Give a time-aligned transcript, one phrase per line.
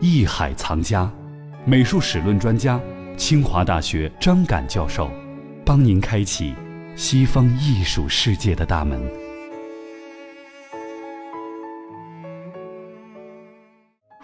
[0.00, 1.10] 艺海藏家、
[1.66, 2.80] 美术史论专家、
[3.18, 5.10] 清华大学张敢教授，
[5.62, 6.54] 帮您开启
[6.96, 8.98] 西方艺术世界的大门。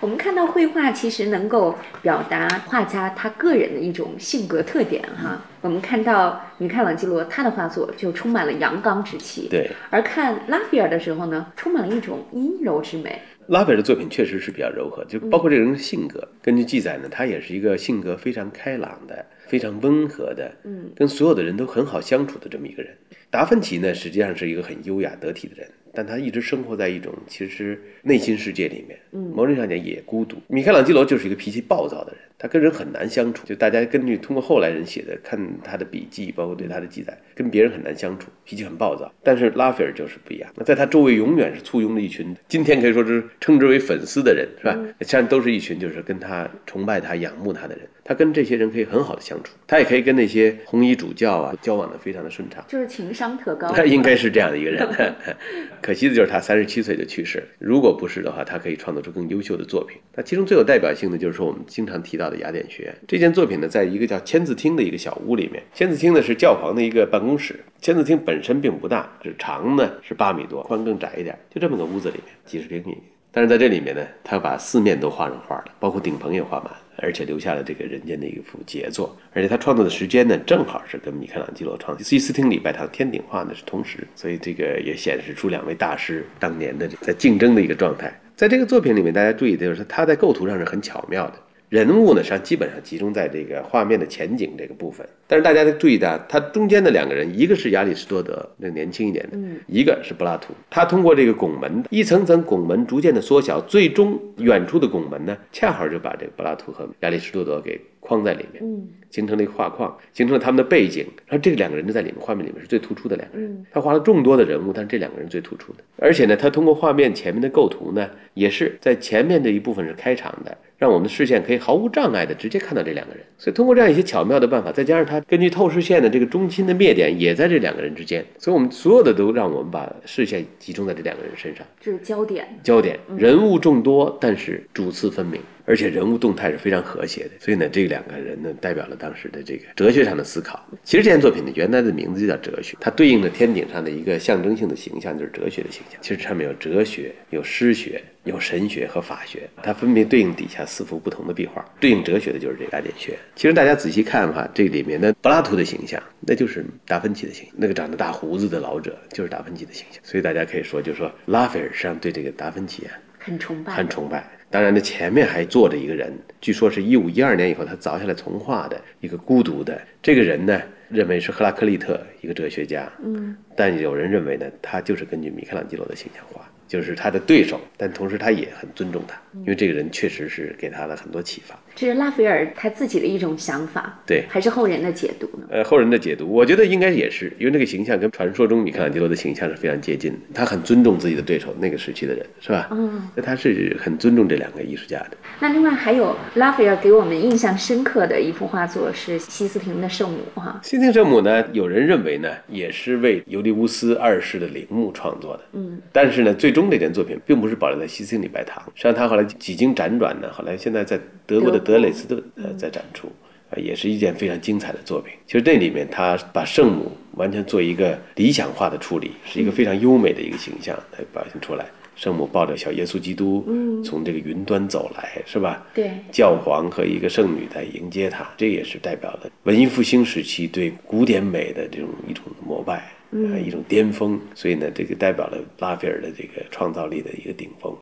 [0.06, 5.42] 我们看到绘画其实能够表达画家他个人的一种性格特点哈。
[5.60, 9.68] 我们看到米开朗基罗他的画作就充满了阳刚之气，对。
[9.90, 13.20] 而看拉斐尔的时候呢，充满了一种阴柔之美。
[13.48, 16.28] 拉斐尔的作品确实是比较柔和，就包括这个人的性格。
[16.40, 22.96] 根据记载呢，他也是一个性格非常开朗的、非常温和的，嗯，跟所有的人都很好相处的这么一个人。
[23.28, 30.36] 达芬奇呢，实际上是一个很优雅得体的人，但他一直生活在一种其实内心世界里面，嗯，某种上讲也孤独。
[30.46, 33.46] 米开朗基罗就是一个脾气暴躁的人，他跟人很难相处。
[33.46, 39.10] 就大家根据通过后来人写的看他的笔记，包括对他的记载，跟别人很难相处，脾气很暴躁。
[39.22, 44.74] 但是拉斐尔就是不一样，那在他周围永远是簇拥着一群，今天可以说是称之为粉丝的人，是吧？
[45.00, 47.88] 实际上都是一群就是跟他崇拜他、仰慕他的人。
[48.08, 53.72] 他跟这些人可以很好的相处，他也可以跟那些红衣主教啊交往的非常的顺畅，就是情商特高。
[53.72, 54.86] 他应该是这样的一个人，
[55.86, 57.40] 可惜的就是他三十七岁就去世。
[57.60, 59.96] 如果不是的话，他可以创作出更优秀的作品。
[60.16, 65.62] 那其中最有代表性的就是说我们经常提到的雅典学院这件作品呢，在一个叫签字厅的一个小屋里面。
[65.72, 72.98] 签字厅呢是教皇的一个办公室，签字厅本身并不大，是长呢是八米多，宽更窄一点，就这么个屋子里面几十平米。
[73.36, 79.14] 但是在这里面呢，他把四面都画上画了，包括顶棚也画满，而且留下了这个人间的一幅杰作。
[79.34, 88.10] 而且他创作的时间呢，正好是跟米开朗基罗创西斯汀礼拜堂天顶画呢是同时，所以这个也显示出两位大师当年的在竞争的一个状态。
[88.34, 91.34] 在这个作品里面，大家注意的就是他在构图上是很巧妙的。
[91.68, 100.54] 人物呢，实际上基本上集中在这个画面的前景这个部分，但是大家得注意到，他中间的两个人，一个是亚里士多德，那年轻一点的，嗯，一个是柏拉图。
[100.70, 111.04] 他通过这个拱门，一层层拱门逐渐的缩小，最终远处的拱门呢，恰好就把这个柏拉图和亚里士多德给框在里面，嗯，形成了一个画框，形成了他们的背景。
[111.26, 113.50] 然后这两个人就在里面画面里面是最突出的两个人。
[113.50, 115.78] 嗯他画了众多的人物，但是这两个人最突出的。
[115.98, 120.56] 而且呢，他通过画面前面的构图呢，也是在前面的一部分是开场的。
[120.78, 132.46] 让我们的视线可以毫无障碍的直接看到这两个人，所以通过这样一些巧妙的办法，再加上它根据透视线的这个中心的灭点也在这两个人之间，所以我们所有的都让我们把视线集中在这两个人身上，这是焦点。
[132.62, 137.30] 焦点人物众多，但是主次分明，而且人物动态是非常和谐的。
[137.40, 140.62] 所以呢，这两个人呢，代表了当时的这个哲学上的思考。
[140.84, 145.98] 其实这件作品呢，原来的名字就叫哲学，它对应着天顶上的一个象征性的形象，就是哲学的形象。
[146.02, 148.02] 其实上面有哲学，有诗学。
[148.26, 151.64] 有神学和法学，它分别对应底下四幅不同的壁画。
[151.80, 153.16] 对应哲学的就是这个雅典学。
[153.36, 157.54] 其实大家仔细看的话，这里面的柏拉图的形象，那就是达芬奇的形象。
[157.56, 160.00] 那个长着大胡子的老者就是达芬奇的形象。
[160.02, 164.28] 所以大家可以说，就是说拉斐尔实际上对这个达芬奇啊很崇拜，很崇拜。
[164.50, 172.90] 当然呢，前面还坐着一个人，据说是一五一二年以后他凿下来重画的一个孤独的这个人呢，认为是赫拉克利特一个哲学家。
[173.04, 176.48] 嗯，但有人认为呢，他就是根据米开朗基罗的形象画。
[176.66, 181.58] 就是他的对手，但同时他也很尊重他，因为这个人确实是给他了很多启发。
[181.74, 185.46] 这是拉斐尔他自己的一种想法，对，还是后人的解读呢？
[185.50, 190.18] 呃，后人的解读，我觉得应该也是，因为那个形象跟传说中米开朗基罗的形象是非常接近的。
[190.32, 192.68] 他很尊重自己的对手，那个时期的人是吧？
[192.70, 195.10] 嗯，那他是很尊重这两个艺术家的。
[195.38, 200.58] 那另外还有拉斐尔给我们印象深刻的一幅画作是西斯廷的圣母哈。
[200.62, 205.42] 西斯廷圣母呢，有人认为呢，也是为尤利乌斯二世的陵墓创作的。
[205.52, 213.12] 嗯，但是呢，最终这件作品并不是保留在西斯廷礼拜堂，实际上他后来几经辗转呢，后来现在在德国的德累斯顿呃在展出，
[213.50, 215.12] 啊，也是一件非常精彩的作品。
[215.26, 221.66] 其实这里面他把圣母完全做一个理想化的处理，是一个非常优美的一个形象来表现出来。
[221.94, 225.66] 圣母抱着小耶稣基督，嗯从这个云端走来，是吧？
[225.74, 234.20] 对，教皇和一个圣女在迎接他，这也是代表了文艺复兴时期对古典美的这种一种膜拜，呃，一种巅峰。
[234.34, 237.74] 所以呢，这个代表了拉斐尔的这个创造力的一个顶峰。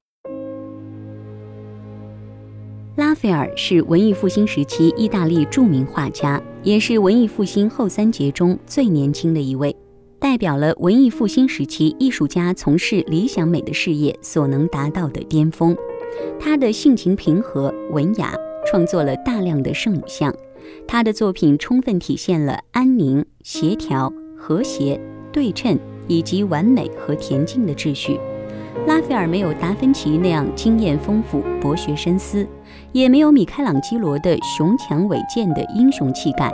[2.96, 9.74] 拉斐尔是文艺复兴时期意大利著名画家，也是文艺复兴后三杰中最年轻的一位，
[10.20, 15.76] 代表了文艺复兴时期艺术家从事理想美的事业所能达到的巅峰。
[16.38, 18.32] 他的性情平和、文雅，
[18.64, 20.32] 创作了大量的圣母像。
[20.86, 25.00] 他的作品充分体现了安宁、协调、和谐、
[25.34, 25.78] 对称
[26.08, 28.18] 以及完美和恬静的秩序。
[28.86, 32.46] 拉斐尔没有达芬奇那样经验丰富、博学深思，
[32.92, 36.52] 也没有米开朗基罗的雄强伟健的英雄气概。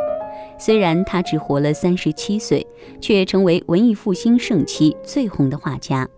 [0.58, 2.66] 虽然他只活了三十七岁，
[3.00, 6.08] 却成为文艺复兴盛期最红的画家。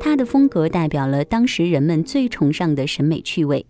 [0.00, 3.64] 他的风格代表了当时人们最崇尚的审美趣味，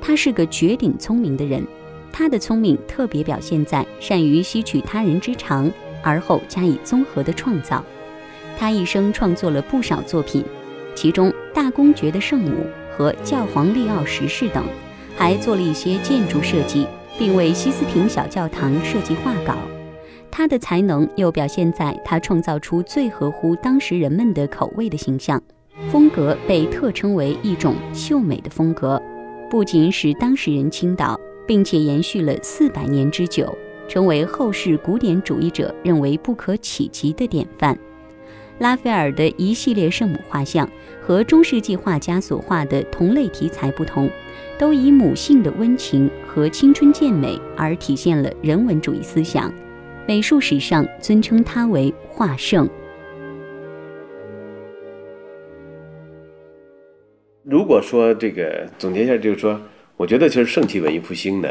[0.00, 1.64] 他是个绝顶聪明的人。
[2.12, 5.70] 他的聪明特别表现在善于吸取他人之长，
[6.02, 7.84] 而后加以综合的创造。
[8.58, 10.44] 他一生创作了不少作品，
[10.94, 12.50] 其中《大公爵的圣母》
[12.96, 14.64] 和《教皇利奥十世》等，
[15.16, 16.86] 还做了一些建筑设计，
[17.18, 19.56] 并为西斯廷小教堂设计画稿。
[20.30, 25.42] 他的才能又表现在他创造出最合乎当时人们的口味的形象，
[25.90, 29.00] 风格被特称为一种秀美的风格，
[29.50, 31.18] 不仅使当时人倾倒。
[31.48, 33.56] 并且延续了四百年之久，
[33.88, 37.78] 成为后世古典主义者认为不可企及的典范。
[38.58, 40.68] 拉斐尔的一系列圣母画像
[41.00, 44.10] 和中世纪画家所画的同类题材不同，
[44.58, 49.52] 都以母性的温情和青春健美而体现了人文主义思想。
[50.06, 52.68] 美术史上尊称他为画圣。
[57.42, 59.60] 如果说这个总结一下，就是说。
[59.98, 61.48] 我觉得，其实盛期文艺复兴呢，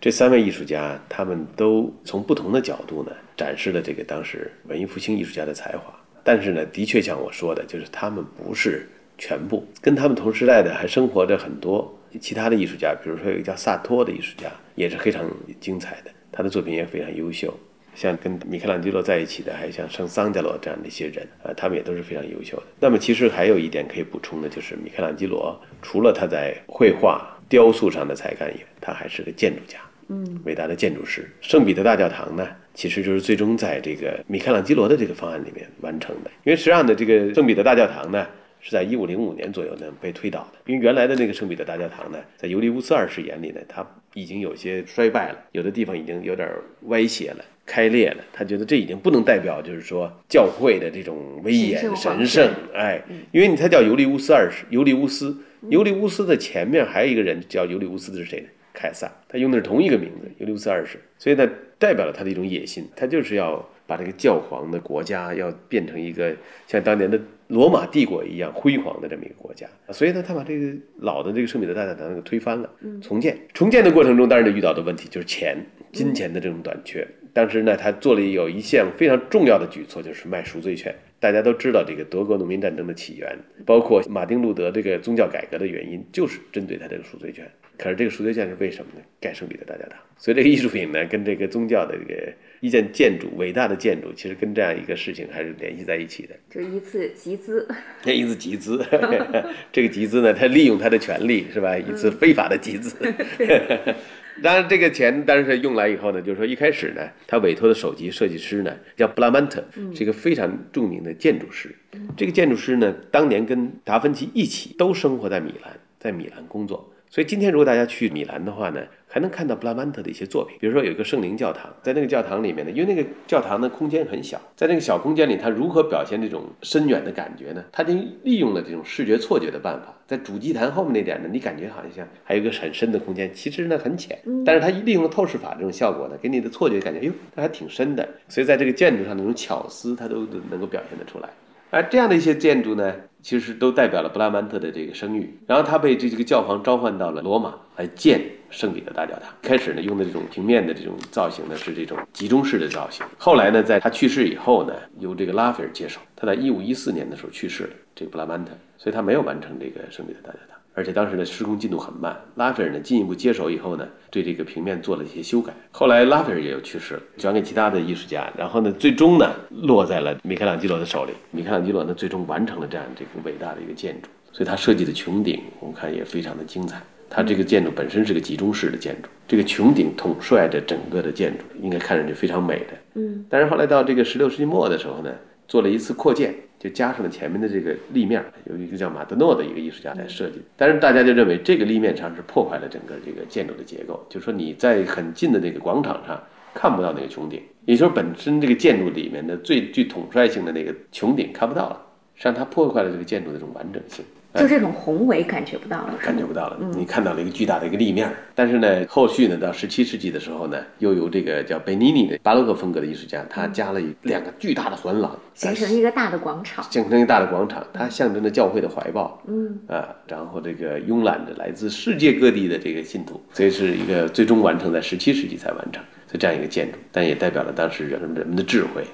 [0.00, 5.92] 这三位艺术家，他们都从不同的角度呢，展示了这个当时文艺复兴艺术家的才华。
[6.22, 9.66] 但是呢，的确像我说的，就是他们不是全部。
[9.80, 15.24] 跟他们同时代的还生活着很多其他的艺术家，比如说有一个叫萨托的艺术家，也是非常
[15.58, 17.52] 精彩的，他的作品也非常优秀。
[17.96, 22.62] 像跟米开朗基罗在一起的，还有像圣桑加罗这样的一些人，啊，他们也都是非常优秀的。
[22.78, 27.34] 那么，其实还有一点可以补充的，就是米开朗基罗除了他在绘画。
[27.48, 29.78] 雕塑上的才干也，他还是个建筑家，
[30.08, 31.28] 嗯，伟大的建筑师。
[31.40, 36.30] 圣彼得大教堂呢，其实就是最终在这个米开朗基罗的这个方案里面完成的。
[36.44, 38.26] 因为实际上呢，这个圣彼得大教堂呢，
[38.60, 40.58] 是在一五零五年左右呢被推倒的。
[40.66, 46.48] 因为原来的那个圣彼得大教堂呢，在尤利乌斯二世眼里呢，它已经有些衰败了，有的地方已经有点
[46.82, 48.24] 歪斜了、开裂了。
[48.32, 53.00] 他觉得这已经不能代表就是说教会的这种威严神圣，哎，
[53.32, 55.34] 因为你他叫尤利乌斯二世，尤利乌斯。
[55.68, 58.46] 尤利乌斯的前面还有一个人叫尤利乌斯的是谁呢？
[58.72, 66.32] 凯撒，他用的是同一个名字，尤利乌斯二世，所以呢，代表了他的一种野心，他就是要把这个教皇的国家要变成一个
[66.68, 72.70] 像当年的罗马帝国一样辉煌的这么一个国家，所以呢，他把这个老的这个圣彼得大教堂给推翻了，
[73.02, 73.36] 重建。
[73.52, 75.56] 重建的过程中，当然就遇到的问题就是钱，
[75.92, 77.04] 金钱的这种短缺。
[77.32, 80.94] 当时呢，他做了有一项非常重要的举措，就是卖赎罪券。
[81.20, 83.36] 大家都知道这个德国农民战争的起源，
[83.66, 87.44] 包括马丁路德这个宗教改革的原因，就是针对他这个赎罪券。
[87.76, 89.04] 可是这个赎罪券是为什么呢？
[89.20, 90.00] 盖圣彼得大教堂。
[90.16, 96.34] 所以这个艺术品呢，跟这个宗教的这个一件建筑，伟大的建筑，其实跟这样一个事情还是联系在一起的。
[96.50, 97.68] 就一次集资。
[98.04, 98.84] 一次集资，
[99.70, 101.78] 这个集资呢，他利用他的权利是吧？
[101.78, 102.96] 一次非法的集资。
[104.42, 109.64] 当然，这个钱当然是用来以后呢，就是说一开始呢，他委托的首席设计师呢叫布拉曼特，
[109.94, 111.74] 是一个非常著名的建筑师。
[112.16, 116.92] 这个建筑师呢，当年跟达芬奇一起都生活在米兰，在米兰工作。
[117.10, 127.64] 所以今天如果大家去米兰的话呢，还能看到布拉曼特的一些作品，比如说有一个圣灵教堂，在那个教堂里面呢，因为那个教堂的空间很小，在那个小空间里，他如何表现这种深远的感觉呢？
[127.72, 127.94] 他就
[128.24, 138.06] 利用了这种视觉错觉的办法，在主祭坛后面那点呢，你感觉好像还有一个很深的空间，其实呢很浅，但是他利用了透视法这种效果呢，给你的错觉感觉，哟，它还挺深的。
[138.28, 141.28] 所以在这个建筑上那种巧思，它都能够表现得出来。
[141.70, 145.38] 而这样的一些建筑呢，其实都代表了布拉曼特的这个声誉。
[145.46, 148.20] 然后他被这这个教皇召唤到了罗马来建
[148.50, 149.32] 圣彼得大教堂。
[149.42, 153.04] 开始呢，用的这种平面的这种造型呢，是这种集中式的造型。
[153.18, 156.00] 后来呢，在他去世以后呢，由这个拉斐尔接手。
[156.16, 160.57] 他在一五一四年的时候去世了，这个布拉曼特，所以他没有完成这个圣彼得大教堂。
[160.78, 162.16] 而且当时呢，施工进度很慢。
[162.36, 165.52] 拉斐尔呢进一步接手以后呢，对这个平面做了一些修改。
[165.72, 168.32] 后来拉斐尔也有去世了，转给其他的艺术家。
[168.36, 171.10] 然后呢，最终呢落在了米开朗基罗的手里。
[171.32, 174.08] 米开朗基罗呢最终完成了这样这个伟大的一个建筑。
[174.30, 176.80] 所以他设计的穹顶，我们看也非常的精彩。
[177.10, 182.66] 他这个建筑本身是个集中式的建筑，这个穹顶统帅着整个的建筑，应该看上去非常美的。
[182.94, 183.26] 嗯。
[183.28, 185.10] 但是后来到这个十六世纪末的时候呢，
[185.48, 186.32] 做了一次扩建。
[186.58, 196.20] 就加上了前面的这个立面，有一个叫马德诺的一个艺术家来设计，但是大家就认为这个立面上是破坏了整个这个建筑的结构，就是说你在很近的那个广场上
[196.54, 201.80] 看不到那个穹顶，也就是本身这个建筑里面的最具统帅性的那个穹顶看不到了，
[202.14, 204.04] 实际上它破坏了这个建筑的这种完整性。
[204.34, 206.58] 就这种宏伟感觉不到了，感觉不到了。
[206.76, 225.82] 你看到了一个巨大的一个立面，但是呢，后续呢，到十七世纪的时候呢，又有这个叫贝尼尼的巴洛克风格的艺术家，他加了两个巨大的环廊，形成一个大的广场，形成一个大的广场，它象征着教会的怀抱，嗯啊，然后这个慵懒着来自世界各地的这个信徒，所以是一个最终完成在十七世纪才完成，
[226.12, 228.84] 是这样一个建筑，但也代表了当时人们人们的智慧。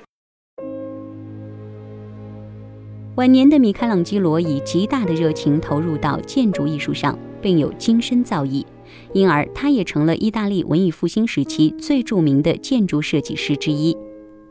[3.17, 8.65] 晚年的米开朗基罗以极大的热情投入到建筑艺术上，并有精深造诣，
[9.13, 13.97] 因而他也成了意大利文艺复兴时期最著名的建筑设计师之一。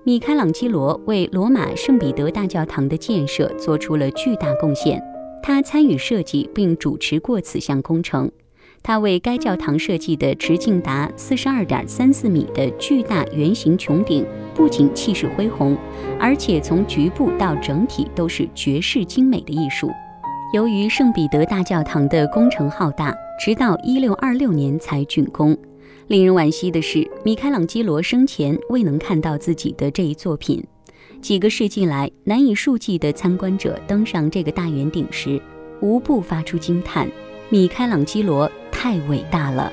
[0.05, 5.01] 米开朗基罗为罗马圣彼得大教堂的建设做出了巨大贡献，
[5.41, 8.31] 他参与设计并主持过此项工程。
[8.83, 15.75] 他为该教堂设计的直径达四十二点三四米的巨大圆形穹顶，不仅气势恢宏，
[16.19, 19.89] 而且从局部到整体都是绝世精美的艺术。
[20.53, 25.57] 由于圣彼得大教堂的工程浩大，直到一六二六年才竣工。
[26.07, 30.61] 令人惋惜的是，米开朗基罗生前未能看到自己的这一作品。
[31.21, 35.41] 几个世纪来，难以数计的参观者登上这个大圆顶时，
[35.79, 37.09] 无不发出惊叹：
[37.47, 38.51] 米开朗基罗
[38.83, 39.71] 太伟大了！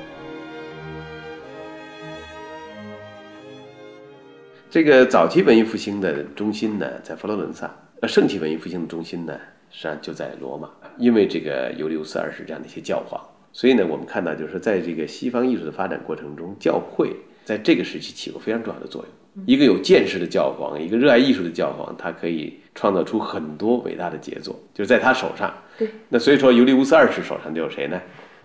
[4.69, 7.67] 这个早期文艺复兴的中心呢，在佛罗伦萨；
[7.99, 9.37] 呃，盛期文艺复兴的中心呢，
[9.69, 13.19] 实际上就在罗马，因为这个尤利乌斯二世这样的一些教皇。
[13.51, 17.13] 所以呢，我们看到就是在这个西方艺术的发展过程中，教会
[17.43, 19.45] 在这个时期起过非常重要的作用。
[19.45, 25.53] 一个有见识的教皇，一个热爱艺术的教皇，他可以创造出很多伟大的杰作，就是在他手上。
[25.77, 25.89] 对。
[26.07, 27.99] 那所以说，尤利乌斯二世手上就有谁呢？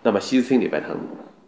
[0.06, 0.96] 那么西斯廷礼拜堂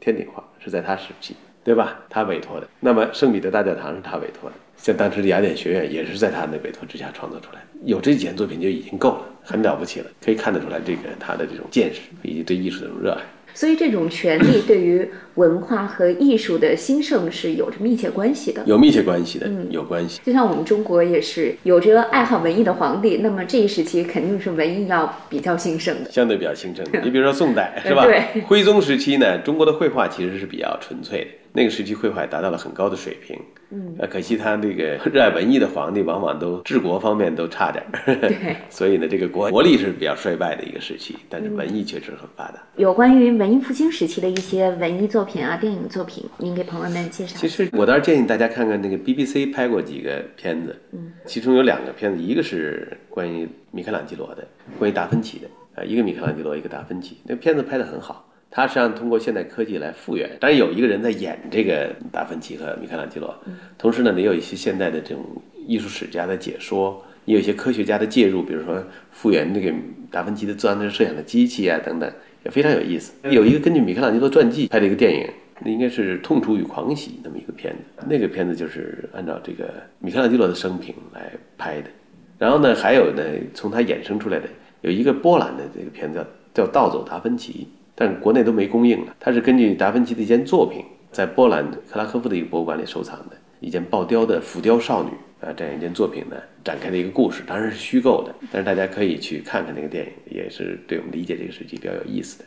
[0.00, 1.96] 天顶画是在他时期，对吧？
[2.10, 2.66] 他委托的。
[2.80, 4.56] 那么圣彼得大教堂是他委托的。
[4.76, 10.10] 像当时的雅典学院也是在他的委托之下创作出来，有这几件作品就已经够了，很了不起了。
[10.20, 13.22] 可以看得出来，这个他的这种见识以及对艺术的这种热爱。
[13.58, 20.20] 所以，这种权力对于文化和艺术的兴盛是有着密切关系的，有密切关系的，有关系。
[20.24, 26.86] 就像我们中国也是有着爱好文艺的皇帝，那么这一时期肯定是文艺要比较兴盛的，相对比较兴盛。
[27.02, 28.04] 你比如说宋代是吧？
[28.06, 33.36] 对，徽宗时期呢，中国的绘画其实是比较纯粹的，那个时期绘画达到了很高的水平。
[33.70, 38.14] 嗯，呃，可惜他这个 热爱文艺的皇帝，往往都治国方面都差点儿。
[38.16, 42.62] 对， 所以呢，这个国国力是比较衰败的一个时期，但是文艺确实很发达。
[42.76, 47.36] 有关于文艺复兴时期的一些文艺作品啊，电影作品，您给朋友们介绍。
[47.36, 54.46] 其实我倒是建议大家看看那个 BBC 拍过几个片子，嗯，其中有两个片子，一个是关于米开朗基罗的，
[54.78, 58.24] 关于达芬奇的，啊，一个米开朗基罗，一个达芬奇，那片子拍得很好。
[58.50, 63.34] 他实际上通过现代科技来复原，当然有一个人在演这个达芬奇和米开朗基罗，
[63.76, 65.24] 同时呢，也有一些现代的这种
[65.66, 69.72] 艺术史家的解说，也有一些科学家的介入，比如说复原这个
[70.10, 72.10] 达芬奇的自然的摄像的机器啊等等，
[72.44, 73.12] 也非常有意思。
[73.30, 75.28] 有一个根据米开朗基罗传记拍的一个电影，
[75.60, 81.90] 那应该是《痛楚与狂喜》那么一个片子，那个片子就是按照这个米开朗基罗的生平来拍的。
[82.38, 84.48] 然后呢，还有呢，从他衍生出来的
[84.80, 87.68] 有一个波兰的这个片子叫叫《盗走达芬奇》。
[88.00, 89.16] 但国内都没供应了。
[89.18, 102.44] 它是根据达芬奇的一件作品，在波兰克拉科夫的一个博物馆里收藏的一件爆雕的浮雕少女啊，这样一件作品呢，展开的一个故事，当然是虚构的，但是大家可以去看看那个电影，也是对我们理解这个时期比较有意思的。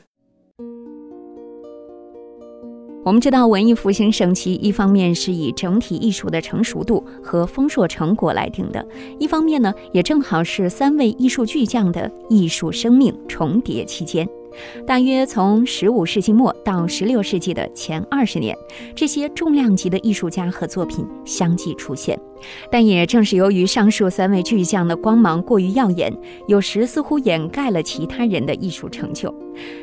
[3.03, 8.87] 我们知道，文艺复兴盛期，一方面是以整体艺术的成熟度和丰硕成果来定的，
[9.19, 14.25] 一方面呢，也正好是三位艺术巨匠的艺术生命重叠期间。
[14.85, 18.55] 大约从十五世纪末到十六世纪的前二十年，
[18.95, 22.19] 这些重量级的艺术家和作品相继出现。
[22.71, 26.11] 但也正是由于上述三位巨匠的光芒过于耀眼，
[26.47, 29.33] 有时似乎掩盖了其他人的艺术成就。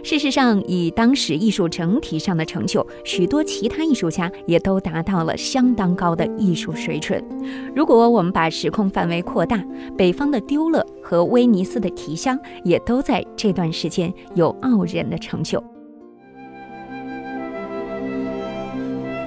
[0.02, 7.22] 事实上，以当时艺术整体上的成就，许多其他艺术家也都达到了相当高的艺术水准。
[7.75, 9.62] 如果我们把时空范围扩大，
[9.96, 15.62] 北方的丢勒和威尼斯的提香也都在这段时间有傲人的成就。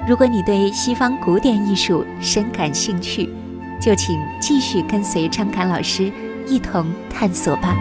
[0.08, 3.28] 如果你对西方古典艺术深感兴趣，
[3.80, 6.10] 就请继续跟随张侃老师
[6.48, 7.76] 一同探索吧。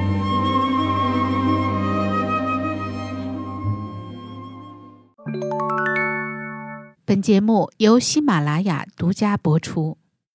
[7.11, 9.97] 本节目由喜马拉雅独家播出。